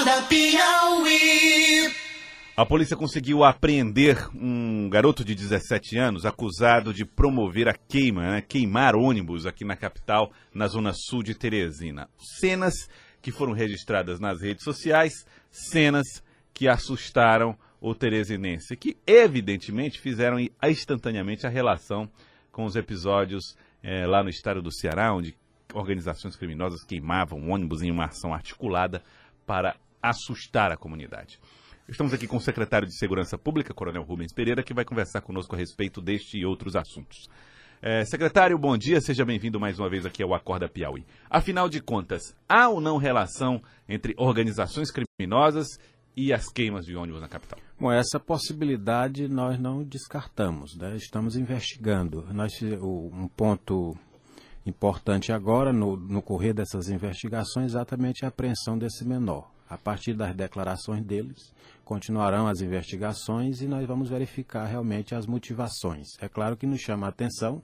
Acorda 0.00 0.22
Piauí. 0.22 1.92
A 2.56 2.64
polícia 2.64 2.96
conseguiu 2.96 3.44
apreender 3.44 4.16
um 4.34 4.88
garoto 4.88 5.22
de 5.22 5.34
17 5.34 5.98
anos 5.98 6.24
acusado 6.24 6.94
de 6.94 7.04
promover 7.04 7.68
a 7.68 7.74
queima, 7.74 8.22
né, 8.22 8.40
queimar 8.40 8.96
ônibus 8.96 9.44
aqui 9.44 9.62
na 9.62 9.76
capital, 9.76 10.32
na 10.54 10.66
zona 10.68 10.94
sul 10.94 11.22
de 11.22 11.34
Teresina. 11.34 12.08
Cenas 12.16 12.88
que 13.20 13.30
foram 13.30 13.52
registradas 13.52 14.18
nas 14.18 14.40
redes 14.40 14.64
sociais, 14.64 15.26
cenas 15.50 16.06
que 16.54 16.66
assustaram 16.66 17.54
o 17.78 17.94
teresinense, 17.94 18.76
que 18.78 18.96
evidentemente 19.06 20.00
fizeram 20.00 20.38
instantaneamente 20.62 21.46
a 21.46 21.50
relação 21.50 22.10
com 22.50 22.64
os 22.64 22.74
episódios 22.74 23.54
eh, 23.82 24.06
lá 24.06 24.22
no 24.22 24.30
estado 24.30 24.62
do 24.62 24.72
Ceará, 24.72 25.14
onde 25.14 25.36
organizações 25.74 26.36
criminosas 26.36 26.84
queimavam 26.84 27.50
ônibus 27.50 27.82
em 27.82 27.90
uma 27.90 28.06
ação 28.06 28.32
articulada 28.32 29.02
para 29.46 29.76
assustar 30.02 30.72
a 30.72 30.76
comunidade. 30.76 31.38
Estamos 31.88 32.12
aqui 32.12 32.26
com 32.26 32.36
o 32.36 32.40
secretário 32.40 32.86
de 32.86 32.96
Segurança 32.96 33.36
Pública, 33.36 33.74
Coronel 33.74 34.04
Rubens 34.04 34.32
Pereira, 34.32 34.62
que 34.62 34.72
vai 34.72 34.84
conversar 34.84 35.20
conosco 35.22 35.56
a 35.56 35.58
respeito 35.58 36.00
deste 36.00 36.38
e 36.38 36.46
outros 36.46 36.76
assuntos. 36.76 37.28
É, 37.82 38.04
secretário, 38.04 38.58
bom 38.58 38.76
dia, 38.76 39.00
seja 39.00 39.24
bem-vindo 39.24 39.58
mais 39.58 39.78
uma 39.78 39.88
vez 39.88 40.04
aqui 40.04 40.22
ao 40.22 40.34
Acorda 40.34 40.68
Piauí. 40.68 41.04
Afinal 41.28 41.68
de 41.68 41.80
contas, 41.80 42.34
há 42.48 42.68
ou 42.68 42.80
não 42.80 42.98
relação 42.98 43.62
entre 43.88 44.14
organizações 44.18 44.90
criminosas 44.92 45.66
e 46.14 46.32
as 46.32 46.46
queimas 46.52 46.84
de 46.84 46.94
ônibus 46.94 47.22
na 47.22 47.28
capital? 47.28 47.58
Bom, 47.80 47.90
essa 47.90 48.20
possibilidade 48.20 49.26
nós 49.28 49.58
não 49.58 49.82
descartamos, 49.82 50.76
né? 50.76 50.94
estamos 50.94 51.36
investigando. 51.36 52.26
Nós, 52.32 52.52
um 52.62 53.26
ponto 53.28 53.96
importante 54.66 55.32
agora, 55.32 55.72
no, 55.72 55.96
no 55.96 56.20
correr 56.20 56.52
dessas 56.52 56.88
investigações, 56.88 57.72
exatamente 57.72 58.24
a 58.24 58.28
apreensão 58.28 58.78
desse 58.78 59.04
menor. 59.06 59.50
A 59.70 59.78
partir 59.78 60.14
das 60.14 60.34
declarações 60.34 61.02
deles, 61.04 61.54
continuarão 61.84 62.48
as 62.48 62.60
investigações 62.60 63.62
e 63.62 63.66
nós 63.66 63.86
vamos 63.86 64.10
verificar 64.10 64.66
realmente 64.66 65.14
as 65.14 65.26
motivações. 65.26 66.08
É 66.20 66.28
claro 66.28 66.56
que 66.56 66.66
nos 66.66 66.80
chama 66.80 67.06
a 67.06 67.10
atenção 67.10 67.62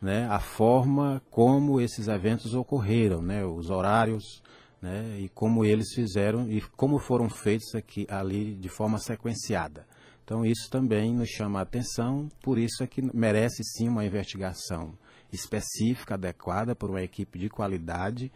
né, 0.00 0.26
a 0.30 0.38
forma 0.38 1.22
como 1.30 1.80
esses 1.80 2.08
eventos 2.08 2.54
ocorreram, 2.54 3.22
né, 3.22 3.44
os 3.44 3.70
horários, 3.70 4.42
né, 4.80 5.18
e 5.18 5.28
como 5.30 5.64
eles 5.64 5.94
fizeram 5.94 6.50
e 6.50 6.60
como 6.76 6.98
foram 6.98 7.30
feitos 7.30 7.74
aqui 7.74 8.06
ali 8.10 8.54
de 8.54 8.68
forma 8.68 8.98
sequenciada. 8.98 9.86
Então 10.22 10.44
isso 10.44 10.70
também 10.70 11.14
nos 11.14 11.28
chama 11.28 11.58
a 11.58 11.62
atenção, 11.62 12.28
por 12.42 12.58
isso 12.58 12.82
é 12.82 12.86
que 12.86 13.02
merece 13.14 13.62
sim 13.64 13.88
uma 13.88 14.04
investigação 14.04 14.92
específica, 15.32 16.14
adequada 16.14 16.74
por 16.74 16.90
uma 16.90 17.02
equipe 17.02 17.38
de 17.38 17.48
qualidade 17.48 18.30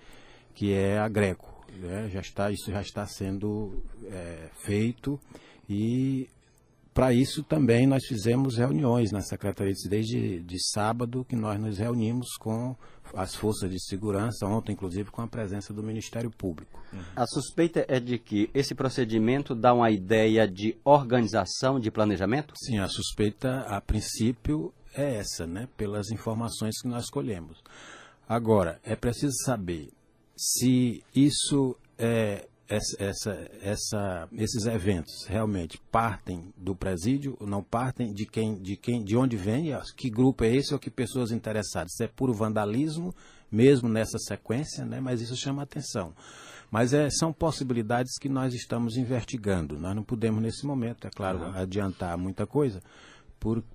que 0.54 0.72
é 0.72 0.98
a 0.98 1.08
Greco. 1.08 1.57
Né? 1.78 2.08
Já 2.10 2.20
está, 2.20 2.50
isso 2.50 2.70
já 2.70 2.80
está 2.80 3.06
sendo 3.06 3.82
é, 4.06 4.50
feito 4.64 5.20
e 5.68 6.28
para 6.92 7.12
isso 7.12 7.44
também 7.44 7.86
nós 7.86 8.04
fizemos 8.06 8.56
reuniões 8.56 9.12
na 9.12 9.20
Secretaria 9.20 9.72
de 9.72 9.88
desde 9.88 10.40
de 10.40 10.56
sábado 10.72 11.24
que 11.24 11.36
nós 11.36 11.60
nos 11.60 11.78
reunimos 11.78 12.36
com 12.40 12.74
as 13.14 13.34
forças 13.34 13.70
de 13.70 13.80
segurança, 13.80 14.46
ontem 14.46 14.72
inclusive 14.72 15.10
com 15.10 15.22
a 15.22 15.28
presença 15.28 15.72
do 15.72 15.82
Ministério 15.82 16.30
Público. 16.30 16.82
A 17.14 17.26
suspeita 17.26 17.84
é 17.88 18.00
de 18.00 18.18
que 18.18 18.50
esse 18.52 18.74
procedimento 18.74 19.54
dá 19.54 19.72
uma 19.72 19.90
ideia 19.90 20.46
de 20.48 20.76
organização, 20.84 21.78
de 21.78 21.90
planejamento? 21.90 22.52
Sim, 22.56 22.78
a 22.78 22.88
suspeita 22.88 23.60
a 23.60 23.80
princípio 23.80 24.72
é 24.94 25.16
essa, 25.16 25.46
né, 25.46 25.68
pelas 25.76 26.10
informações 26.10 26.80
que 26.82 26.88
nós 26.88 27.08
colhemos. 27.08 27.62
Agora, 28.28 28.80
é 28.82 28.96
preciso 28.96 29.34
saber 29.44 29.88
se 30.38 31.02
isso 31.14 31.76
é 31.98 32.46
essa, 32.68 33.50
essa, 33.62 34.28
esses 34.32 34.66
eventos 34.66 35.24
realmente 35.26 35.80
partem 35.90 36.52
do 36.54 36.76
presídio, 36.76 37.36
não 37.40 37.62
partem 37.62 38.12
de 38.12 38.26
quem, 38.26 38.60
de 38.60 38.76
quem, 38.76 39.02
de 39.02 39.16
onde 39.16 39.36
vem, 39.36 39.70
que 39.96 40.10
grupo 40.10 40.44
é 40.44 40.54
esse 40.54 40.74
ou 40.74 40.78
que 40.78 40.90
pessoas 40.90 41.32
interessadas. 41.32 41.94
Se 41.96 42.04
é 42.04 42.08
puro 42.08 42.34
vandalismo, 42.34 43.14
mesmo 43.50 43.88
nessa 43.88 44.18
sequência, 44.18 44.84
né? 44.84 45.00
Mas 45.00 45.22
isso 45.22 45.34
chama 45.34 45.62
atenção. 45.62 46.12
Mas 46.70 46.92
é, 46.92 47.08
são 47.08 47.32
possibilidades 47.32 48.18
que 48.18 48.28
nós 48.28 48.52
estamos 48.52 48.98
investigando. 48.98 49.78
Nós 49.78 49.96
não 49.96 50.02
podemos 50.02 50.42
nesse 50.42 50.66
momento, 50.66 51.06
é 51.06 51.10
claro, 51.10 51.38
uhum. 51.38 51.54
adiantar 51.54 52.18
muita 52.18 52.46
coisa, 52.46 52.82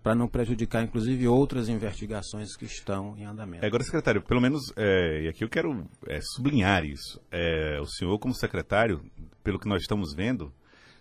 para 0.01 0.13
não 0.13 0.27
prejudicar, 0.27 0.83
inclusive, 0.83 1.27
outras 1.27 1.69
investigações 1.69 2.55
que 2.55 2.65
estão 2.65 3.17
em 3.17 3.25
andamento. 3.25 3.63
É, 3.63 3.67
agora, 3.67 3.83
secretário, 3.83 4.21
pelo 4.21 4.41
menos, 4.41 4.61
é, 4.75 5.23
e 5.23 5.27
aqui 5.27 5.43
eu 5.43 5.49
quero 5.49 5.87
é, 6.07 6.19
sublinhar 6.21 6.83
isso, 6.85 7.21
é, 7.31 7.79
o 7.79 7.85
senhor, 7.85 8.17
como 8.19 8.33
secretário, 8.33 9.03
pelo 9.43 9.59
que 9.59 9.67
nós 9.67 9.81
estamos 9.81 10.13
vendo, 10.13 10.53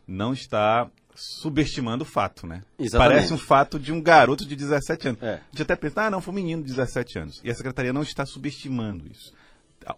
não 0.06 0.32
está 0.32 0.88
subestimando 1.14 2.04
o 2.04 2.06
fato, 2.06 2.46
né? 2.46 2.62
Exatamente. 2.78 3.14
Parece 3.14 3.34
um 3.34 3.38
fato 3.38 3.78
de 3.78 3.92
um 3.92 4.00
garoto 4.00 4.46
de 4.46 4.56
17 4.56 5.08
anos. 5.08 5.22
É. 5.22 5.34
A 5.34 5.40
gente 5.50 5.62
até 5.62 5.76
pensa, 5.76 6.02
ah, 6.02 6.10
não, 6.10 6.20
foi 6.20 6.32
um 6.32 6.36
menino 6.36 6.62
de 6.62 6.68
17 6.68 7.18
anos. 7.18 7.40
E 7.44 7.50
a 7.50 7.54
secretaria 7.54 7.92
não 7.92 8.02
está 8.02 8.24
subestimando 8.24 9.06
isso. 9.10 9.32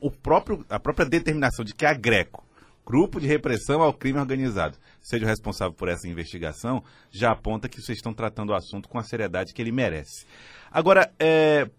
O 0.01 0.11
próprio, 0.11 0.65
a 0.69 0.81
própria 0.81 1.07
determinação 1.07 1.65
de 1.65 1.75
que 1.75 1.85
a 1.85 1.93
Greco 1.93 2.45
Grupo 2.87 3.21
de 3.21 3.27
Repressão 3.27 3.83
ao 3.83 3.95
Crime 3.95 4.19
Organizado, 4.19 4.77
seja 5.01 5.25
o 5.25 5.29
responsável 5.29 5.73
por 5.73 5.89
essa 5.89 6.07
investigação, 6.07 6.83
já 7.11 7.33
aponta 7.33 7.69
que 7.69 7.81
vocês 7.81 7.99
estão 7.99 8.13
tratando 8.13 8.51
o 8.51 8.55
assunto 8.55 8.89
com 8.89 8.99
a 8.99 9.03
seriedade 9.03 9.55
que 9.55 9.63
ele 9.63 9.73
merece. 9.73 10.27
Agora, 10.71 11.11
é, 11.19 11.71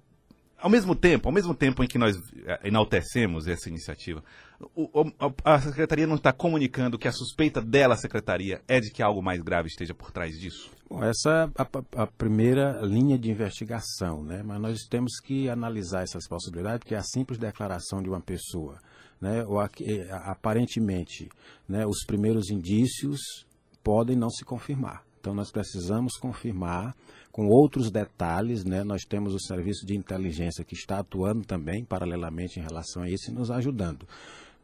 ao 0.57 0.69
mesmo 0.69 0.95
tempo, 0.95 1.27
ao 1.27 1.33
mesmo 1.33 1.53
tempo 1.53 1.83
em 1.83 1.87
que 1.87 1.97
nós 1.97 2.17
é, 2.45 2.67
enaltecemos 2.67 3.47
essa 3.47 3.69
iniciativa, 3.69 4.23
o, 4.75 5.11
a 5.43 5.59
secretaria 5.59 6.07
não 6.07 6.15
está 6.15 6.31
comunicando 6.31 6.97
que 6.97 7.07
a 7.07 7.11
suspeita 7.11 7.61
dela, 7.61 7.95
secretaria, 7.95 8.61
é 8.67 8.79
de 8.79 8.89
que 8.89 9.03
algo 9.03 9.21
mais 9.21 9.41
grave 9.41 9.67
esteja 9.67 9.93
por 9.93 10.11
trás 10.11 10.39
disso? 10.39 10.71
Bom, 10.89 11.03
essa 11.03 11.51
é 11.55 11.61
a, 11.61 12.03
a, 12.03 12.07
primeira 12.07 12.79
linha 12.81 13.17
de 13.17 13.29
investigação, 13.29 14.23
né? 14.23 14.41
mas 14.43 14.59
nós 14.59 14.79
temos 14.89 15.19
que 15.19 15.49
analisar 15.49 16.03
essas 16.03 16.27
possibilidades, 16.27 16.79
porque 16.79 16.95
a 16.95 17.03
simples 17.03 17.37
declaração 17.37 18.01
de 18.01 18.09
uma 18.09 18.21
pessoa 18.21 18.79
né, 19.19 19.45
ou, 19.45 19.61
eh, 19.61 19.69
aparentemente, 20.11 21.29
né, 21.67 21.85
os 21.85 22.05
primeiros 22.05 22.49
indícios 22.49 23.45
podem 23.83 24.15
não 24.15 24.29
se 24.29 24.43
confirmar. 24.43 25.03
Então, 25.19 25.33
nós 25.33 25.51
precisamos 25.51 26.17
confirmar 26.17 26.95
com 27.31 27.47
outros 27.47 27.91
detalhes. 27.91 28.63
Né? 28.63 28.83
Nós 28.83 29.01
temos 29.03 29.33
o 29.33 29.39
serviço 29.39 29.85
de 29.85 29.95
inteligência 29.95 30.63
que 30.63 30.75
está 30.75 30.99
atuando 30.99 31.43
também, 31.43 31.83
paralelamente, 31.83 32.59
em 32.59 32.63
relação 32.63 33.03
a 33.03 33.09
isso 33.09 33.31
e 33.31 33.33
nos 33.33 33.49
ajudando. 33.49 34.07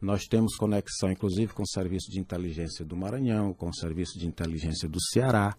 Nós 0.00 0.24
temos 0.24 0.56
conexão, 0.56 1.10
inclusive, 1.10 1.52
com 1.52 1.62
o 1.62 1.68
serviço 1.68 2.10
de 2.10 2.18
inteligência 2.18 2.84
do 2.84 2.96
Maranhão, 2.96 3.52
com 3.52 3.68
o 3.68 3.74
serviço 3.74 4.18
de 4.18 4.26
inteligência 4.26 4.88
do 4.88 5.00
Ceará 5.12 5.54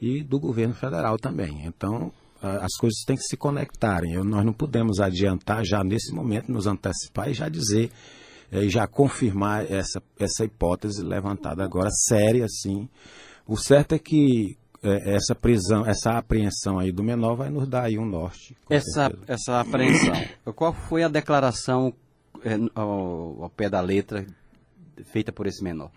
e 0.00 0.22
do 0.22 0.38
governo 0.38 0.74
federal 0.74 1.16
também. 1.16 1.66
Então, 1.66 2.12
as 2.40 2.74
coisas 2.78 3.02
têm 3.06 3.16
que 3.16 3.22
se 3.22 3.36
conectarem. 3.36 4.14
nós 4.24 4.44
não 4.44 4.52
podemos 4.52 5.00
adiantar 5.00 5.64
já 5.64 5.82
nesse 5.82 6.12
momento, 6.12 6.50
nos 6.50 6.66
antecipar 6.66 7.30
e 7.30 7.34
já 7.34 7.48
dizer 7.48 7.90
e 8.60 8.68
já 8.68 8.86
confirmar 8.86 9.70
essa, 9.70 10.02
essa 10.18 10.44
hipótese 10.44 11.02
levantada 11.02 11.64
agora, 11.64 11.88
séria, 11.90 12.46
sim. 12.48 12.88
O 13.46 13.56
certo 13.56 13.94
é 13.94 13.98
que 13.98 14.58
é, 14.82 15.14
essa 15.14 15.34
prisão, 15.34 15.86
essa 15.86 16.18
apreensão 16.18 16.78
aí 16.78 16.92
do 16.92 17.02
menor 17.02 17.36
vai 17.36 17.48
nos 17.48 17.66
dar 17.66 17.84
aí 17.84 17.98
um 17.98 18.04
norte. 18.04 18.56
Essa, 18.68 19.10
essa 19.26 19.60
apreensão, 19.60 20.12
qual 20.54 20.72
foi 20.72 21.02
a 21.02 21.08
declaração 21.08 21.94
é, 22.44 22.56
ao, 22.74 23.44
ao 23.44 23.50
pé 23.50 23.70
da 23.70 23.80
letra 23.80 24.26
feita 25.04 25.32
por 25.32 25.46
esse 25.46 25.62
menor? 25.62 25.90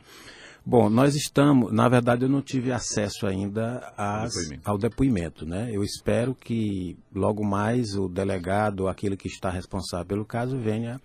Bom, 0.68 0.90
nós 0.90 1.14
estamos, 1.14 1.72
na 1.72 1.88
verdade 1.88 2.24
eu 2.24 2.30
não 2.30 2.42
tive 2.42 2.72
acesso 2.72 3.28
ainda 3.28 3.94
às, 3.96 4.34
depoimento. 4.34 4.70
ao 4.70 4.78
depoimento, 4.80 5.46
né? 5.46 5.70
Eu 5.72 5.84
espero 5.84 6.34
que 6.34 6.98
logo 7.14 7.44
mais 7.44 7.96
o 7.96 8.08
delegado, 8.08 8.88
aquele 8.88 9.16
que 9.16 9.28
está 9.28 9.52
responsável 9.52 10.06
pelo 10.08 10.26
caso, 10.26 10.58
venha 10.58 11.00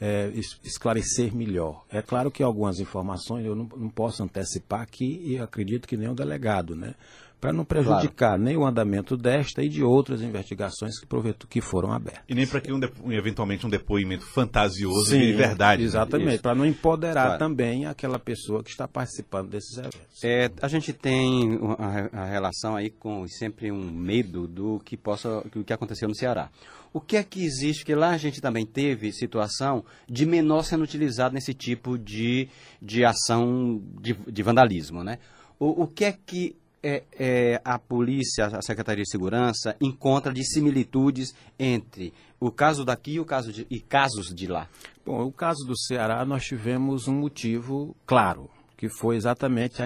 é, 0.00 0.32
esclarecer 0.64 1.34
melhor. 1.34 1.84
É 1.90 2.00
claro 2.00 2.30
que 2.30 2.42
algumas 2.42 2.80
informações 2.80 3.44
eu 3.44 3.54
não, 3.54 3.68
não 3.76 3.90
posso 3.90 4.22
antecipar 4.22 4.80
aqui 4.80 5.20
e 5.24 5.38
acredito 5.38 5.86
que 5.86 5.96
nem 5.96 6.08
o 6.08 6.14
delegado, 6.14 6.74
né? 6.74 6.94
Para 7.38 7.54
não 7.54 7.64
prejudicar 7.64 8.30
claro. 8.30 8.42
nem 8.42 8.54
o 8.54 8.66
andamento 8.66 9.16
desta 9.16 9.62
e 9.62 9.68
de 9.68 9.82
outras 9.82 10.20
investigações 10.20 10.98
que, 10.98 11.06
que 11.48 11.60
foram 11.62 11.90
abertas. 11.90 12.22
E 12.28 12.34
nem 12.34 12.46
para 12.46 12.60
que 12.60 12.70
um, 12.70 12.78
eventualmente 13.10 13.66
um 13.66 13.70
depoimento 13.70 14.26
fantasioso 14.26 15.08
Sim, 15.08 15.20
de 15.20 15.32
verdade. 15.32 15.80
Né? 15.80 15.88
Exatamente, 15.88 16.32
né? 16.32 16.38
para 16.38 16.54
não 16.54 16.66
empoderar 16.66 17.24
claro. 17.24 17.38
também 17.38 17.86
aquela 17.86 18.18
pessoa 18.18 18.62
que 18.62 18.68
está 18.68 18.86
participando 18.86 19.48
desses 19.48 19.78
eventos. 19.78 20.22
É, 20.22 20.50
a 20.60 20.68
gente 20.68 20.92
tem 20.92 21.58
a, 21.78 22.20
a 22.20 22.24
relação 22.26 22.76
aí 22.76 22.90
com 22.90 23.26
sempre 23.26 23.72
um 23.72 23.90
medo 23.90 24.46
do 24.46 24.78
que 24.80 24.94
possa, 24.94 25.42
do 25.50 25.64
que 25.64 25.72
aconteceu 25.72 26.08
no 26.08 26.14
Ceará. 26.14 26.50
O 26.92 27.00
que 27.00 27.16
é 27.16 27.22
que 27.22 27.44
existe? 27.44 27.84
Que 27.84 27.94
lá 27.94 28.10
a 28.10 28.18
gente 28.18 28.40
também 28.40 28.66
teve 28.66 29.12
situação 29.12 29.84
de 30.08 30.26
menor 30.26 30.64
sendo 30.64 30.82
utilizado 30.82 31.34
nesse 31.34 31.54
tipo 31.54 31.96
de, 31.96 32.48
de 32.82 33.04
ação 33.04 33.80
de, 34.00 34.14
de 34.14 34.42
vandalismo, 34.42 35.04
né? 35.04 35.18
O, 35.58 35.84
o 35.84 35.86
que 35.86 36.04
é 36.04 36.12
que 36.12 36.56
é, 36.82 37.02
é, 37.18 37.60
a 37.64 37.78
polícia, 37.78 38.46
a 38.46 38.62
Secretaria 38.62 39.04
de 39.04 39.10
Segurança, 39.10 39.76
encontra 39.80 40.32
de 40.32 40.42
similitudes 40.44 41.34
entre 41.58 42.12
o 42.40 42.50
caso 42.50 42.84
daqui 42.84 43.12
e, 43.12 43.20
o 43.20 43.24
caso 43.24 43.52
de, 43.52 43.66
e 43.70 43.78
casos 43.78 44.34
de 44.34 44.46
lá? 44.46 44.68
Bom, 45.04 45.22
o 45.26 45.32
caso 45.32 45.64
do 45.66 45.78
Ceará, 45.78 46.24
nós 46.24 46.44
tivemos 46.44 47.06
um 47.06 47.14
motivo 47.14 47.94
claro, 48.06 48.50
que 48.80 48.88
foi 48.88 49.14
exatamente 49.14 49.82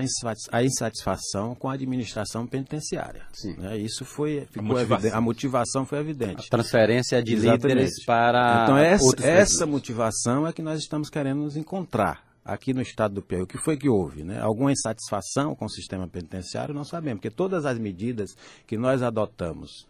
a 0.52 0.62
insatisfação 0.62 1.52
com 1.56 1.69
a 1.69 1.73
administração 1.73 2.46
penitenciária. 2.46 3.26
Sim. 3.32 3.56
Né? 3.56 3.76
Isso 3.76 4.05
foi 4.05 4.46
a 4.56 4.62
motivação. 4.62 5.11
a 5.12 5.20
motivação 5.20 5.85
foi 5.85 5.99
evidente. 5.99 6.46
A 6.46 6.49
transferência 6.49 7.20
de 7.20 7.35
exatamente. 7.35 7.62
líderes 7.67 8.05
para 8.05 8.62
então 8.62 8.79
essa, 8.79 9.26
essa 9.26 9.67
motivação 9.67 10.46
é 10.46 10.52
que 10.52 10.62
nós 10.62 10.79
estamos 10.79 11.11
querendo 11.11 11.41
nos 11.41 11.56
encontrar 11.56 12.25
aqui 12.44 12.73
no 12.73 12.81
estado 12.81 13.14
do 13.14 13.23
Piauí. 13.23 13.43
O 13.43 13.46
que 13.49 13.58
foi 13.58 13.76
que 13.76 13.88
houve? 13.88 14.23
Né? 14.23 14.38
Alguma 14.41 14.70
insatisfação 14.70 15.56
com 15.56 15.64
o 15.64 15.70
sistema 15.70 16.06
penitenciário? 16.06 16.73
Não 16.73 16.85
sabemos, 16.85 17.19
porque 17.19 17.35
todas 17.35 17.67
as 17.67 17.76
medidas 17.81 18.31
que 18.64 18.79
nós 18.79 19.02
adotamos 19.02 19.88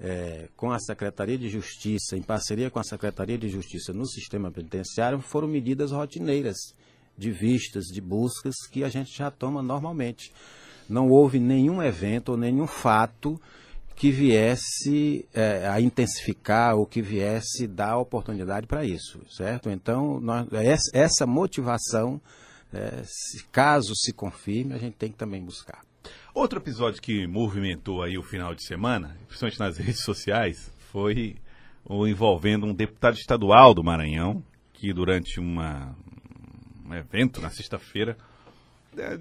é, 0.00 0.48
com 0.56 0.70
a 0.70 0.78
Secretaria 0.78 1.36
de 1.36 1.50
Justiça, 1.50 2.16
em 2.16 2.22
parceria 2.22 2.70
com 2.70 2.78
a 2.78 2.84
Secretaria 2.84 3.36
de 3.36 3.50
Justiça 3.50 3.92
no 3.92 4.06
sistema 4.06 4.50
penitenciário, 4.50 5.20
foram 5.20 5.46
medidas 5.46 5.92
rotineiras 5.92 6.56
de 7.16 7.30
vistas, 7.30 7.84
de 7.86 8.00
buscas 8.00 8.54
que 8.70 8.84
a 8.84 8.88
gente 8.88 9.16
já 9.16 9.30
toma 9.30 9.62
normalmente. 9.62 10.32
Não 10.88 11.08
houve 11.08 11.38
nenhum 11.38 11.82
evento 11.82 12.30
ou 12.30 12.36
nenhum 12.36 12.66
fato 12.66 13.40
que 13.96 14.10
viesse 14.10 15.26
é, 15.32 15.66
a 15.66 15.80
intensificar 15.80 16.76
ou 16.76 16.86
que 16.86 17.00
viesse 17.00 17.66
dar 17.66 17.96
oportunidade 17.96 18.66
para 18.66 18.84
isso, 18.84 19.20
certo? 19.30 19.70
Então, 19.70 20.20
nós, 20.20 20.46
essa 20.92 21.26
motivação, 21.26 22.20
é, 22.72 23.02
se, 23.04 23.42
caso 23.46 23.94
se 23.96 24.12
confirme, 24.12 24.74
a 24.74 24.78
gente 24.78 24.94
tem 24.94 25.10
que 25.10 25.16
também 25.16 25.42
buscar. 25.42 25.80
Outro 26.34 26.58
episódio 26.58 27.00
que 27.00 27.26
movimentou 27.26 28.02
aí 28.02 28.18
o 28.18 28.22
final 28.22 28.54
de 28.54 28.62
semana, 28.64 29.16
principalmente 29.26 29.58
nas 29.58 29.78
redes 29.80 30.02
sociais, 30.02 30.70
foi 30.92 31.36
o 31.82 32.06
envolvendo 32.06 32.66
um 32.66 32.74
deputado 32.74 33.14
estadual 33.14 33.72
do 33.72 33.82
Maranhão, 33.82 34.44
que 34.74 34.92
durante 34.92 35.40
uma, 35.40 35.96
um 36.88 36.94
evento 36.94 37.40
na 37.40 37.50
sexta-feira 37.50 38.16
é, 38.96 39.18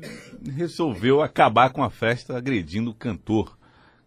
resolveu 0.52 1.22
acabar 1.22 1.72
com 1.72 1.84
a 1.84 1.90
festa 1.90 2.38
agredindo 2.38 2.92
o 2.92 2.96
cantor 2.96 3.58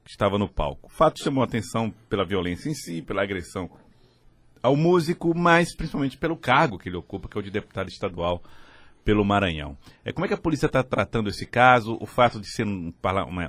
que 0.04 0.10
estava 0.10 0.38
no 0.38 0.48
palco. 0.48 0.86
O 0.86 0.90
fato 0.90 1.22
chamou 1.22 1.42
a 1.42 1.46
atenção 1.46 1.92
pela 2.08 2.24
violência 2.24 2.70
em 2.70 2.74
si, 2.74 3.02
pela 3.02 3.22
agressão 3.22 3.70
ao 4.62 4.74
músico, 4.74 5.36
mas 5.36 5.74
principalmente 5.76 6.16
pelo 6.16 6.36
cargo 6.36 6.78
que 6.78 6.88
ele 6.88 6.96
ocupa, 6.96 7.28
que 7.28 7.36
é 7.36 7.40
o 7.40 7.42
de 7.42 7.50
deputado 7.50 7.88
estadual 7.88 8.42
pelo 9.04 9.24
Maranhão. 9.24 9.76
É, 10.04 10.12
como 10.12 10.24
é 10.24 10.28
que 10.28 10.34
a 10.34 10.38
polícia 10.38 10.66
está 10.66 10.82
tratando 10.82 11.28
esse 11.28 11.46
caso? 11.46 11.96
O 12.00 12.06
fato 12.06 12.40
de 12.40 12.46
ser 12.46 12.66
um, 12.66 12.92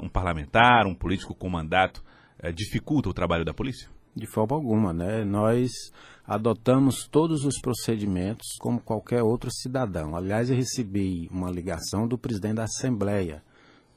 um 0.02 0.10
parlamentar, 0.10 0.86
um 0.86 0.96
político 0.96 1.36
com 1.36 1.50
mandato, 1.50 2.04
é, 2.38 2.52
dificulta 2.52 3.10
o 3.10 3.14
trabalho 3.14 3.46
da 3.46 3.54
polícia? 3.54 3.90
De 4.16 4.26
forma 4.26 4.56
alguma, 4.56 4.94
né? 4.94 5.24
Nós 5.24 5.72
adotamos 6.26 7.08
todos 7.10 7.46
os 7.46 7.60
procedimentos 7.60 8.48
como 8.60 8.80
qualquer 8.80 9.24
outro 9.24 9.50
cidadão. 9.52 10.16
Aliás, 10.16 10.50
eu 10.50 10.56
recebi 10.56 11.28
uma 11.32 11.50
ligação 11.50 12.08
do 12.08 12.18
presidente 12.18 12.56
da 12.56 12.64
Assembleia 12.64 13.42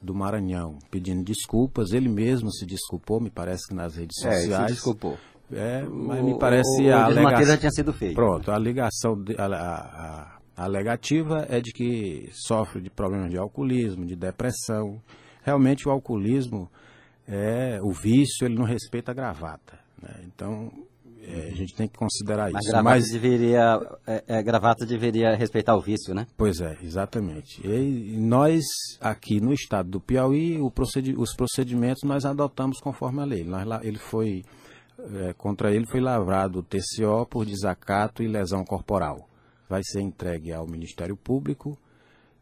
do 0.01 0.13
Maranhão, 0.13 0.79
pedindo 0.89 1.23
desculpas. 1.23 1.91
Ele 1.91 2.09
mesmo 2.09 2.51
se 2.51 2.65
desculpou, 2.65 3.19
me 3.19 3.29
parece 3.29 3.67
que 3.67 3.73
nas 3.73 3.95
redes 3.95 4.15
sociais. 4.19 4.49
É, 4.49 4.67
se 4.67 4.73
desculpou. 4.73 5.17
É, 5.51 5.83
mas 5.83 6.19
o, 6.19 6.23
me 6.23 6.39
parece 6.39 6.83
o, 6.83 6.93
a 6.93 7.05
alegação... 7.05 7.45
já 7.45 7.57
tinha 7.57 7.71
sido 7.71 7.93
feito. 7.93 8.15
Pronto, 8.15 8.51
a 8.51 8.57
ligação, 8.57 9.21
de, 9.21 9.35
a, 9.37 9.45
a, 9.45 10.39
a 10.57 10.63
alegativa 10.63 11.45
é 11.49 11.59
de 11.61 11.71
que 11.71 12.29
sofre 12.31 12.81
de 12.81 12.89
problemas 12.89 13.29
de 13.29 13.37
alcoolismo, 13.37 14.05
de 14.05 14.15
depressão. 14.15 15.01
Realmente 15.43 15.87
o 15.87 15.91
alcoolismo, 15.91 16.69
é 17.27 17.79
o 17.81 17.91
vício, 17.91 18.45
ele 18.45 18.55
não 18.55 18.65
respeita 18.65 19.11
a 19.11 19.13
gravata. 19.13 19.82
Né? 20.03 20.25
Então, 20.27 20.69
é, 21.21 21.51
a 21.51 21.55
gente 21.55 21.73
tem 21.73 21.87
que 21.87 21.97
considerar 21.97 22.51
isso. 22.51 22.59
Gravata, 22.69 22.83
Mas, 22.83 23.09
deveria, 23.09 23.79
é, 24.05 24.23
é, 24.27 24.43
gravata 24.43 24.85
deveria 24.85 25.35
respeitar 25.35 25.75
o 25.75 25.81
vício, 25.81 26.13
né? 26.13 26.27
Pois 26.35 26.59
é, 26.59 26.77
exatamente. 26.83 27.65
E 27.65 28.17
nós, 28.17 28.63
aqui 28.99 29.39
no 29.39 29.53
estado 29.53 29.89
do 29.89 30.01
Piauí, 30.01 30.59
procedi 30.75 31.15
os 31.17 31.33
procedimentos 31.33 32.03
nós 32.03 32.25
adotamos 32.25 32.79
conforme 32.79 33.21
a 33.21 33.25
lei. 33.25 33.45
Nós, 33.45 33.65
ele 33.83 33.97
foi, 33.97 34.43
é, 34.99 35.33
contra 35.33 35.73
ele 35.73 35.85
foi 35.85 36.01
lavrado 36.01 36.59
o 36.59 36.63
TCO 36.63 37.25
por 37.29 37.45
desacato 37.45 38.21
e 38.21 38.27
lesão 38.27 38.65
corporal. 38.65 39.29
Vai 39.69 39.81
ser 39.81 40.01
entregue 40.01 40.51
ao 40.51 40.67
Ministério 40.67 41.15
Público 41.15 41.77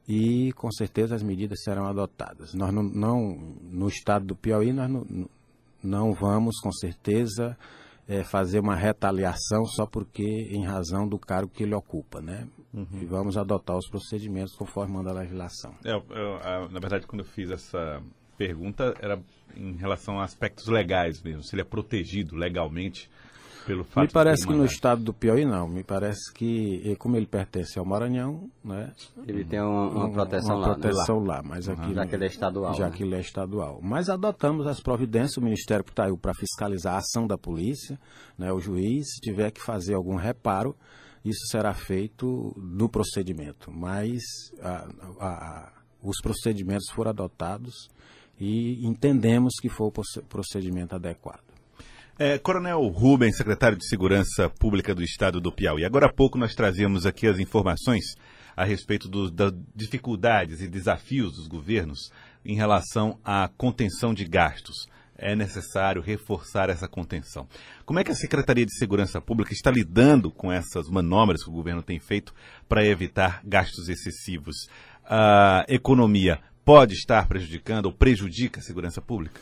e 0.08 0.52
com 0.54 0.72
certeza 0.72 1.13
as 1.13 1.22
medidas 1.22 1.62
serão 1.62 1.86
adotadas. 1.86 2.56
Nós 2.56 2.74
não, 2.74 2.81
não 2.81 3.56
no 3.62 3.88
estado 3.88 4.25
do 4.25 4.36
Piauí, 4.36 4.74
nós 4.74 4.90
não, 4.90 5.06
não 5.83 6.13
vamos 6.13 6.60
com 6.60 6.72
certeza 6.72 7.57
é, 8.07 8.24
fazer 8.24 8.60
uma 8.60 8.75
retaliação 8.75 9.66
só 9.66 9.86
porque 9.86 10.50
em 10.51 10.66
razão 10.66 11.07
do 11.07 11.18
cargo 11.18 11.51
que 11.51 11.63
ele 11.63 11.74
ocupa, 11.74 12.22
né? 12.22 12.48
Uhum. 12.74 12.88
E 13.01 13.06
vamos 13.06 13.38
adotar 13.38 13.78
os 13.78 13.88
procedimentos 13.89 14.56
conforme 14.56 14.94
manda 14.94 15.12
a 15.12 15.13
legislação. 15.13 15.75
É, 15.83 15.92
eu, 15.92 16.04
eu, 16.10 16.69
na 16.69 16.80
verdade, 16.80 17.06
quando 17.06 17.22
eu 17.22 17.25
fiz 17.25 17.50
essa 17.51 18.01
pergunta, 18.38 18.94
era 19.00 19.22
em 19.56 19.75
relação 19.75 20.19
a 20.19 20.24
aspectos 20.24 20.68
legais 20.68 21.22
mesmo, 21.22 21.44
se 21.44 21.54
ele 21.56 21.62
é 21.62 21.66
protegido 21.66 22.36
legalmente 22.36 23.10
pelo 23.66 23.84
fato 23.84 24.06
Me 24.06 24.12
parece 24.12 24.46
que 24.46 24.54
no 24.54 24.66
estado 24.66 25.04
do 25.04 25.13
Piauí 25.13 25.46
não. 25.46 25.68
Me 25.68 25.84
parece 25.84 26.31
que, 26.34 26.96
como 26.98 27.16
ele 27.16 27.25
pertence 27.25 27.78
ao 27.78 27.86
Maranhão, 27.86 28.50
né? 28.63 28.94
Ele 29.28 29.44
tem 29.44 29.62
uma, 29.62 29.90
uma 29.90 30.12
proteção 30.12 30.56
uma 30.56 30.68
lá. 30.68 30.74
proteção 30.74 31.19
lá, 31.19 31.36
lá 31.36 31.44
mas 31.44 31.69
aqui 31.69 31.94
já 31.94 32.06
que 32.06 32.16
ele 32.16 32.24
é 32.25 32.28
estadual. 32.28 32.74
Já 32.74 32.90
né? 32.90 32.96
que 32.96 33.04
ele 33.04 33.16
é 33.16 33.19
estadual. 33.19 33.80
Mas 33.81 34.10
adotamos 34.10 34.68
as 34.68 34.80
providências, 34.80 35.38
o 35.38 35.42
Ministério 35.42 35.86
está 35.88 36.06
aí 36.06 36.18
para 36.18 36.34
fiscalizar 36.34 36.96
a 36.96 36.98
ação 36.98 37.28
da 37.28 37.38
polícia, 37.38 38.00
né? 38.38 38.52
O 38.52 38.60
juiz, 38.60 39.06
se 39.16 39.22
tiver 39.22 39.52
que 39.52 39.62
fazer 39.62 39.94
algum 39.94 40.16
reparo, 40.16 40.75
isso 41.24 41.46
será 41.48 41.74
feito 41.74 42.54
no 42.58 42.90
procedimento. 42.90 43.72
Mas 43.72 44.22
a, 44.62 44.88
a, 45.19 45.28
a, 45.28 45.74
os 46.02 46.19
procedimentos 46.22 46.90
foram 46.90 47.12
adotados 47.12 47.90
e 48.40 48.86
entendemos 48.88 49.54
que 49.62 49.69
foi 49.69 49.88
o 49.88 49.92
procedimento 50.28 50.96
adequado. 50.96 51.50
É, 52.19 52.38
Coronel 52.38 52.86
Rubens, 52.88 53.38
secretário 53.38 53.78
de 53.78 53.88
Segurança 53.88 54.50
Pública 54.50 54.94
do 54.94 55.02
Estado 55.02 55.40
do 55.40 55.52
Piauí. 55.52 55.86
Agora 55.86 56.08
há 56.08 56.13
pouco 56.13 56.38
nós 56.38 56.54
trazíamos 56.54 57.06
aqui 57.06 57.25
as 57.25 57.40
informações 57.40 58.16
a 58.56 58.63
respeito 58.63 59.08
do, 59.08 59.31
das 59.31 59.54
dificuldades 59.74 60.62
e 60.62 60.68
desafios 60.68 61.36
dos 61.36 61.48
governos 61.48 62.12
em 62.46 62.56
relação 62.56 63.18
à 63.24 63.50
contenção 63.58 64.13
de 64.13 64.25
gastos. 64.25 64.88
É 65.18 65.36
necessário 65.36 66.02
reforçar 66.02 66.69
essa 66.69 66.88
contenção. 66.88 67.48
Como 67.86 68.00
é 68.00 68.04
que 68.04 68.12
a 68.12 68.16
Secretaria 68.16 68.66
de 68.66 68.78
Segurança 68.78 69.22
Pública 69.22 69.54
está 69.54 69.72
lidando 69.72 70.31
com 70.31 70.52
essas 70.52 70.90
manobras 70.90 71.44
que 71.44 71.50
o 71.50 71.54
governo 71.54 71.81
tem 71.81 72.00
feito 72.00 72.34
para 72.68 72.86
evitar 72.86 73.42
gastos 73.44 73.88
excessivos? 73.88 74.68
A 75.06 75.66
economia 75.68 76.40
pode 76.65 76.94
estar 76.94 77.27
prejudicando 77.27 77.86
ou 77.86 77.94
prejudica 77.94 78.60
a 78.60 78.63
segurança 78.63 79.01
pública? 79.01 79.39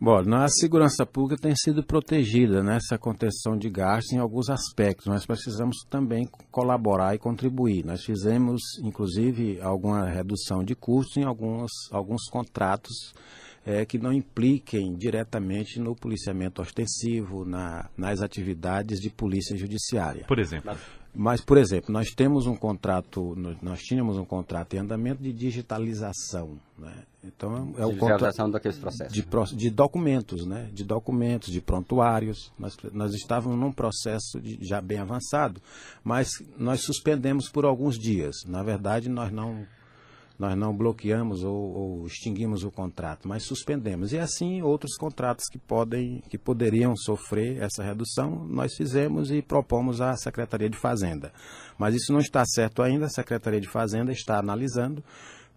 Bom, 0.00 0.16
a 0.32 0.48
segurança 0.48 1.04
pública 1.04 1.42
tem 1.42 1.52
sido 1.56 1.82
protegida 1.82 2.62
nessa 2.62 2.96
contenção 2.96 3.58
de 3.58 3.68
gastos 3.68 4.12
em 4.12 4.18
alguns 4.18 4.48
aspectos. 4.48 5.06
Nós 5.06 5.26
precisamos 5.26 5.78
também 5.90 6.28
colaborar 6.52 7.16
e 7.16 7.18
contribuir. 7.18 7.84
Nós 7.84 8.04
fizemos, 8.04 8.62
inclusive, 8.80 9.60
alguma 9.60 10.08
redução 10.08 10.62
de 10.62 10.76
custos 10.76 11.16
em 11.16 11.24
alguns, 11.24 11.72
alguns 11.90 12.30
contratos 12.30 13.12
é, 13.66 13.84
que 13.84 13.98
não 13.98 14.12
impliquem 14.12 14.94
diretamente 14.94 15.80
no 15.80 15.96
policiamento 15.96 16.62
ostensivo, 16.62 17.44
na, 17.44 17.90
nas 17.96 18.20
atividades 18.20 19.00
de 19.00 19.10
polícia 19.10 19.56
judiciária. 19.56 20.24
Por 20.28 20.38
exemplo? 20.38 20.76
Mas, 21.14 21.40
por 21.40 21.58
exemplo, 21.58 21.92
nós 21.92 22.10
temos 22.10 22.46
um 22.46 22.54
contrato, 22.54 23.34
nós 23.62 23.80
tínhamos 23.80 24.16
um 24.16 24.24
contrato 24.24 24.74
em 24.74 24.78
andamento 24.78 25.22
de 25.22 25.32
digitalização, 25.32 26.58
né? 26.78 27.04
Então 27.24 27.74
é 27.76 27.84
o 27.84 27.96
contrato 27.96 28.50
daqueles 28.50 28.78
processos. 28.78 29.12
De, 29.12 29.56
de, 29.56 29.70
documentos, 29.70 30.46
né? 30.46 30.68
De 30.72 30.84
documentos, 30.84 31.50
de 31.50 31.60
prontuários. 31.60 32.52
Nós, 32.58 32.76
nós 32.92 33.12
estávamos 33.14 33.58
num 33.58 33.72
processo 33.72 34.40
de, 34.40 34.58
já 34.62 34.80
bem 34.80 34.98
avançado, 34.98 35.60
mas 36.04 36.30
nós 36.56 36.82
suspendemos 36.82 37.48
por 37.48 37.64
alguns 37.64 37.98
dias. 37.98 38.36
Na 38.46 38.62
verdade, 38.62 39.08
nós 39.08 39.32
não 39.32 39.66
nós 40.38 40.56
não 40.56 40.74
bloqueamos 40.74 41.42
ou, 41.42 41.54
ou, 41.54 42.06
extinguimos 42.06 42.62
o 42.62 42.70
contrato, 42.70 43.26
mas 43.26 43.42
suspendemos. 43.42 44.12
E 44.12 44.18
assim 44.18 44.62
outros 44.62 44.96
contratos 44.96 45.46
que 45.50 45.58
podem, 45.58 46.22
que 46.28 46.38
poderiam 46.38 46.96
sofrer 46.96 47.60
essa 47.60 47.82
redução, 47.82 48.46
nós 48.46 48.74
fizemos 48.76 49.30
e 49.30 49.42
propomos 49.42 50.00
à 50.00 50.16
Secretaria 50.16 50.70
de 50.70 50.78
Fazenda. 50.78 51.32
Mas 51.76 51.94
isso 51.94 52.12
não 52.12 52.20
está 52.20 52.44
certo 52.46 52.82
ainda, 52.82 53.06
a 53.06 53.10
Secretaria 53.10 53.60
de 53.60 53.68
Fazenda 53.68 54.12
está 54.12 54.38
analisando 54.38 55.02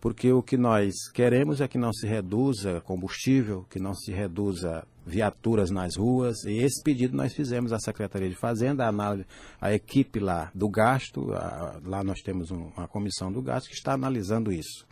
porque 0.02 0.34
o 0.34 0.42
que 0.42 0.58
nós 0.58 0.94
queremos 1.14 1.62
é 1.62 1.68
que 1.68 1.78
não 1.78 1.94
se 1.94 2.08
reduza 2.08 2.82
combustível, 2.82 3.68
que 3.70 3.80
não 3.80 3.94
se 3.94 4.12
reduza 4.12 4.84
viaturas 5.06 5.70
nas 5.70 5.96
ruas, 5.96 6.44
e 6.44 6.58
esse 6.58 6.82
pedido 6.84 7.16
nós 7.16 7.34
fizemos 7.34 7.72
à 7.72 7.80
Secretaria 7.80 8.28
de 8.28 8.36
Fazenda, 8.36 8.84
a, 8.88 8.92
a 9.62 9.74
equipe 9.74 10.20
lá 10.20 10.52
do 10.56 10.68
gasto, 10.68 11.32
a, 11.34 11.80
lá 11.86 12.04
nós 12.04 12.20
temos 12.22 12.50
um, 12.50 12.72
uma 12.76 12.88
comissão 12.88 13.32
do 13.32 13.44
gasto 13.44 13.68
que 13.68 13.76
está 13.76 13.94
analisando 13.94 14.52
isso. 14.52 14.88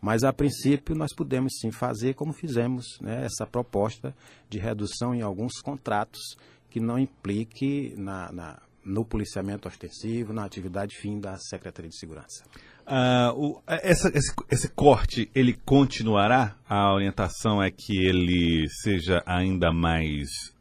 Mas, 0.00 0.24
a 0.24 0.32
princípio, 0.32 0.96
nós 0.96 1.14
podemos 1.14 1.52
sim 1.60 1.70
fazer 1.70 2.14
como 2.14 2.32
fizemos 2.32 2.98
né, 3.00 3.24
essa 3.26 3.46
proposta 3.46 4.14
de 4.48 4.58
redução 4.58 5.14
em 5.14 5.20
alguns 5.20 5.60
contratos 5.60 6.36
que 6.70 6.80
não 6.80 6.98
implique 6.98 7.94
na, 7.96 8.32
na, 8.32 8.62
no 8.84 9.04
policiamento 9.04 9.68
ostensivo, 9.68 10.32
na 10.32 10.44
atividade 10.44 10.96
fim 10.96 11.20
da 11.20 11.36
Secretaria 11.36 11.90
de 11.90 11.98
Segurança. 11.98 12.44
Ah, 12.92 13.32
o, 13.36 13.62
essa, 13.68 14.08
esse, 14.08 14.34
esse, 14.50 14.68
corte, 14.68 15.30
ele 15.32 15.52
continuará? 15.64 16.56
A 16.68 16.92
orientação 16.92 17.62
é 17.62 17.70
que 17.70 17.96
ele 18.04 18.68
seja 18.68 19.22
ainda 19.24 19.72
mais 19.72 20.52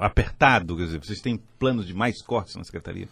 apertado? 0.00 0.76
Quer 0.76 0.84
dizer, 0.84 0.98
vocês 0.98 1.20
têm 1.20 1.40
planos 1.58 1.84
de 1.84 1.92
mais 1.92 2.22
cortes 2.22 2.54
na 2.54 2.62
Secretaria? 2.62 3.08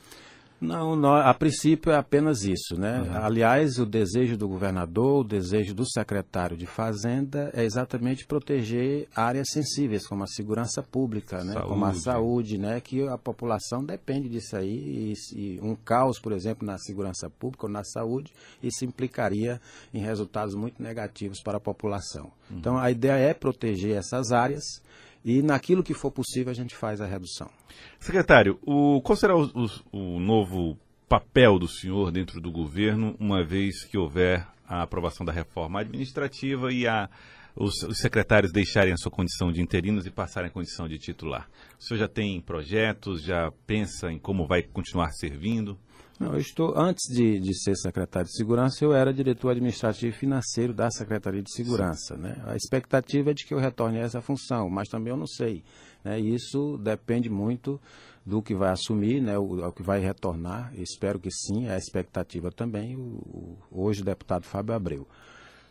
Não, 0.60 0.96
não, 0.96 1.14
a 1.14 1.34
princípio 1.34 1.92
é 1.92 1.96
apenas 1.96 2.42
isso, 2.42 2.78
né? 2.78 3.00
Uhum. 3.00 3.24
Aliás, 3.24 3.78
o 3.78 3.84
desejo 3.84 4.36
do 4.36 4.48
governador, 4.48 5.20
o 5.20 5.24
desejo 5.24 5.74
do 5.74 5.84
secretário 5.86 6.56
de 6.56 6.66
Fazenda 6.66 7.50
é 7.52 7.64
exatamente 7.64 8.26
proteger 8.26 9.06
áreas 9.14 9.48
sensíveis, 9.50 10.06
como 10.06 10.22
a 10.22 10.26
segurança 10.26 10.82
pública, 10.82 11.44
né? 11.44 11.52
Saúde. 11.52 11.68
Como 11.68 11.84
a 11.84 11.94
saúde, 11.94 12.58
né? 12.58 12.80
Que 12.80 13.06
a 13.06 13.18
população 13.18 13.84
depende 13.84 14.28
disso 14.28 14.56
aí. 14.56 15.12
E, 15.12 15.14
e, 15.36 15.60
um 15.60 15.74
caos, 15.74 16.18
por 16.18 16.32
exemplo, 16.32 16.66
na 16.66 16.78
segurança 16.78 17.28
pública 17.28 17.66
ou 17.66 17.72
na 17.72 17.84
saúde, 17.84 18.32
isso 18.62 18.84
implicaria 18.84 19.60
em 19.92 20.00
resultados 20.00 20.54
muito 20.54 20.82
negativos 20.82 21.42
para 21.42 21.58
a 21.58 21.60
população. 21.60 22.30
Uhum. 22.50 22.58
Então, 22.58 22.78
a 22.78 22.90
ideia 22.90 23.30
é 23.30 23.34
proteger 23.34 23.96
essas 23.96 24.32
áreas 24.32 24.82
e 25.24 25.42
naquilo 25.42 25.82
que 25.82 25.94
for 25.94 26.10
possível 26.10 26.50
a 26.50 26.54
gente 26.54 26.76
faz 26.76 27.00
a 27.00 27.06
redução. 27.06 27.50
Secretário, 27.98 28.58
o, 28.62 29.00
qual 29.00 29.16
será 29.16 29.34
o, 29.34 29.44
o, 29.92 30.16
o 30.16 30.20
novo 30.20 30.78
papel 31.08 31.58
do 31.58 31.66
senhor 31.66 32.10
dentro 32.10 32.40
do 32.40 32.52
governo, 32.52 33.16
uma 33.18 33.44
vez 33.44 33.84
que 33.84 33.96
houver 33.96 34.46
a 34.66 34.82
aprovação 34.82 35.24
da 35.24 35.32
reforma 35.32 35.80
administrativa 35.80 36.72
e 36.72 36.86
a, 36.86 37.08
os, 37.56 37.82
os, 37.82 37.98
secretários 37.98 38.52
deixarem 38.52 38.92
a 38.92 38.96
sua 38.96 39.10
condição 39.10 39.52
de 39.52 39.62
interinos 39.62 40.06
e 40.06 40.10
passarem 40.10 40.50
a 40.50 40.52
condição 40.52 40.88
de 40.88 40.98
titular? 40.98 41.48
O 41.78 41.82
senhor 41.82 42.00
já 42.00 42.08
tem 42.08 42.40
projetos, 42.40 43.22
já 43.22 43.50
pensa 43.66 44.10
em 44.10 44.18
como 44.18 44.46
vai 44.46 44.62
continuar 44.62 45.10
servindo? 45.12 45.78
Não, 46.18 46.32
eu 46.32 46.38
estou, 46.38 46.78
antes 46.78 47.12
de, 47.12 47.40
de 47.40 47.54
ser 47.58 47.74
secretário 47.74 48.28
de 48.28 48.36
Segurança, 48.36 48.84
eu 48.84 48.94
era 48.94 49.12
diretor 49.12 49.50
administrativo 49.50 50.14
e 50.14 50.18
financeiro 50.18 50.72
da 50.72 50.88
Secretaria 50.90 51.42
de 51.42 51.52
Segurança. 51.52 52.16
Né? 52.16 52.40
A 52.46 52.54
expectativa 52.54 53.32
é 53.32 53.34
de 53.34 53.44
que 53.44 53.52
eu 53.52 53.58
retorne 53.58 53.98
a 53.98 54.02
essa 54.02 54.20
função, 54.20 54.70
mas 54.70 54.88
também 54.88 55.10
eu 55.10 55.16
não 55.16 55.26
sei. 55.26 55.64
Né? 56.04 56.20
Isso 56.20 56.78
depende 56.78 57.28
muito 57.28 57.80
do 58.24 58.40
que 58.40 58.54
vai 58.54 58.70
assumir, 58.70 59.20
né? 59.20 59.36
o, 59.36 59.66
o 59.66 59.72
que 59.72 59.82
vai 59.82 59.98
retornar. 59.98 60.72
Espero 60.76 61.18
que 61.18 61.30
sim, 61.32 61.66
é 61.66 61.74
a 61.74 61.78
expectativa 61.78 62.50
também, 62.52 62.94
o, 62.96 63.00
o, 63.00 63.58
hoje 63.72 64.02
o 64.02 64.04
deputado 64.04 64.44
Fábio 64.44 64.74
Abreu 64.74 65.08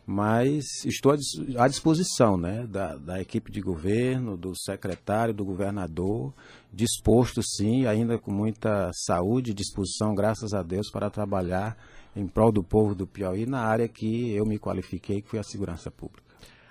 mas 0.05 0.65
estou 0.85 1.13
à 1.57 1.67
disposição 1.67 2.37
né, 2.37 2.67
da, 2.67 2.95
da, 2.95 3.21
equipe 3.21 3.51
de 3.51 3.61
governo, 3.61 4.35
do 4.35 4.53
secretário, 4.55 5.33
do 5.33 5.45
governador, 5.45 6.33
disposto 6.71 7.41
sim, 7.41 7.85
ainda 7.85 8.17
com 8.17 8.31
muita 8.31 8.91
saúde 8.93 9.51
e 9.51 9.53
disposição, 9.53 10.13
graças 10.13 10.53
a 10.53 10.61
Deus, 10.61 10.89
para 10.91 11.09
trabalhar 11.09 11.77
em 12.15 12.27
prol 12.27 12.51
do 12.51 12.63
povo 12.63 12.93
do 12.93 13.07
Piauí 13.07 13.45
na 13.45 13.61
área 13.61 13.87
que 13.87 14.31
eu 14.31 14.45
me 14.45 14.59
qualifiquei, 14.59 15.21
que 15.21 15.29
foi 15.29 15.39
a 15.39 15.43
segurança 15.43 15.89
pública. 15.89 16.23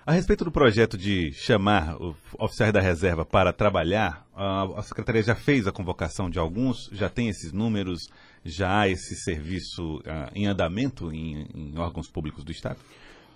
A 0.05 0.13
respeito 0.13 0.45
do 0.45 0.51
projeto 0.51 0.99
de 0.99 1.33
chamar 1.33 1.97
oficiais 2.37 2.73
da 2.73 2.81
reserva 2.81 3.25
para 3.25 3.53
trabalhar, 3.53 4.27
a 4.35 4.83
Secretaria 4.83 5.23
já 5.23 5.37
fez 5.37 5.67
a 5.69 5.73
convocação 5.73 6.29
de 6.29 6.41
alguns, 6.41 6.91
já 6.93 7.09
tem 7.09 7.29
esses 7.29 7.53
números, 7.53 8.09
já 8.45 8.81
há 8.81 8.89
esse 8.89 9.15
serviço 9.15 9.99
uh, 9.99 10.29
em 10.35 10.49
andamento 10.49 11.13
em, 11.13 11.47
em 11.55 11.79
órgãos 11.79 12.09
públicos 12.09 12.43
do 12.43 12.51
Estado? 12.51 12.81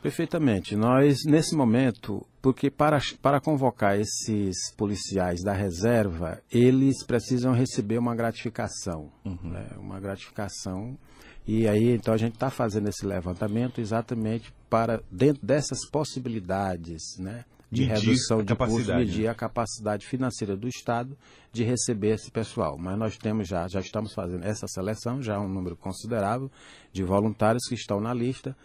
Perfeitamente. 0.07 0.77
Nós, 0.77 1.25
nesse 1.25 1.57
momento, 1.57 2.25
porque 2.41 2.71
para, 2.71 3.01
para 3.21 3.41
convocar 3.41 3.99
esses 3.99 4.73
policiais 4.77 5.43
da 5.43 5.53
reserva, 5.53 6.41
eles 6.49 7.05
precisam 7.05 7.53
receber 7.53 7.99
uma 7.99 8.15
gratificação. 8.15 9.11
Uhum. 9.25 9.51
Né? 9.51 9.67
Uma 9.77 9.99
gratificação. 9.99 10.97
E 11.45 11.67
aí, 11.67 11.91
então, 11.91 12.15
a 12.15 12.17
gente 12.17 12.35
está 12.35 12.51
fazendo 12.51 12.89
esse 12.89 13.05
levantamento 13.05 13.81
exatamente 13.81 14.55
para, 14.71 15.03
dentro 15.11 15.45
dessas 15.45 15.85
possibilidades, 15.91 17.19
né? 17.19 17.45
de 17.69 17.87
medir 17.87 17.99
redução 17.99 18.45
de 18.45 18.55
custos, 18.55 18.87
medir 18.87 19.25
né? 19.25 19.31
a 19.31 19.35
capacidade 19.35 20.07
financeira 20.07 20.57
do 20.57 20.69
Estado 20.69 21.19
de 21.53 21.65
receber 21.65 22.15
esse 22.15 22.31
pessoal. 22.31 22.79
Mas 22.79 22.97
nós 22.97 23.19
temos 23.19 23.49
já, 23.49 23.67
já 23.67 23.81
estamos 23.81 24.15
fazendo 24.15 24.45
essa 24.45 24.69
seleção, 24.69 25.21
já 25.21 25.41
um 25.41 25.49
número 25.49 25.77
considerável 25.77 26.49
de 26.93 27.03
voluntários 27.03 27.67
que 27.69 27.75
estão 27.75 28.01
na 28.01 28.15
lista 28.15 28.57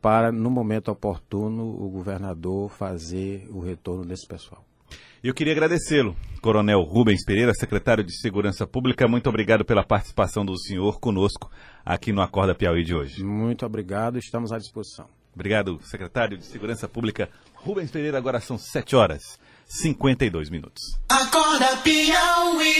para, 0.00 0.30
no 0.32 0.50
momento 0.50 0.90
oportuno, 0.90 1.64
o 1.64 1.88
governador 1.88 2.70
fazer 2.70 3.48
o 3.50 3.60
retorno 3.60 4.04
desse 4.04 4.26
pessoal. 4.26 4.64
Eu 5.22 5.34
queria 5.34 5.52
agradecê-lo, 5.52 6.16
Coronel 6.40 6.80
Rubens 6.82 7.24
Pereira, 7.24 7.52
secretário 7.52 8.04
de 8.04 8.12
Segurança 8.20 8.66
Pública. 8.66 9.08
Muito 9.08 9.28
obrigado 9.28 9.64
pela 9.64 9.84
participação 9.84 10.44
do 10.44 10.56
senhor 10.56 11.00
conosco 11.00 11.50
aqui 11.84 12.12
no 12.12 12.22
Acorda 12.22 12.54
Piauí 12.54 12.84
de 12.84 12.94
hoje. 12.94 13.24
Muito 13.24 13.66
obrigado, 13.66 14.16
estamos 14.16 14.52
à 14.52 14.58
disposição. 14.58 15.06
Obrigado, 15.34 15.80
secretário 15.82 16.38
de 16.38 16.44
Segurança 16.44 16.88
Pública 16.88 17.28
Rubens 17.54 17.90
Pereira. 17.90 18.18
Agora 18.18 18.40
são 18.40 18.56
7 18.56 18.94
horas 18.94 19.38
e 19.68 19.72
52 19.72 20.50
minutos. 20.50 20.82
Acorda 21.08 21.76
Piauí. 21.78 22.78